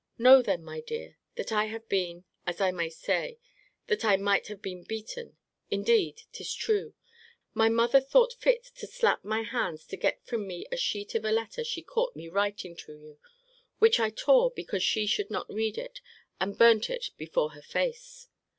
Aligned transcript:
Know 0.17 0.41
then, 0.41 0.63
my 0.63 0.81
dear, 0.81 1.19
that 1.35 1.51
I 1.51 1.65
have 1.65 1.87
been 1.87 2.23
as 2.47 2.59
I 2.59 2.71
may 2.71 2.89
say 2.89 3.37
that 3.85 4.03
I 4.03 4.17
have 4.17 4.59
been 4.59 4.81
beaten 4.83 5.37
indeed 5.69 6.23
'tis 6.31 6.55
true. 6.55 6.95
My 7.53 7.69
mother 7.69 8.01
thought 8.01 8.33
fit 8.33 8.63
to 8.77 8.87
slap 8.87 9.23
my 9.23 9.43
hands 9.43 9.85
to 9.85 9.97
get 9.97 10.25
from 10.25 10.47
me 10.47 10.65
a 10.71 10.75
sheet 10.75 11.13
of 11.13 11.23
a 11.23 11.29
letter 11.31 11.63
she 11.63 11.83
caught 11.83 12.15
me 12.15 12.27
writing 12.27 12.75
to 12.77 12.93
you; 12.93 13.19
which 13.77 13.99
I 13.99 14.09
tore, 14.09 14.49
because 14.49 14.81
she 14.81 15.05
should 15.05 15.29
not 15.29 15.53
read 15.53 15.77
it, 15.77 16.01
and 16.39 16.57
burnt 16.57 16.89
it 16.89 17.11
before 17.19 17.51
her 17.51 17.61
face. 17.61 18.27